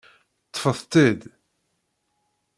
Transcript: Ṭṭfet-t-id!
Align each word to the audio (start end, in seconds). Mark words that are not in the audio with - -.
Ṭṭfet-t-id! 0.49 1.21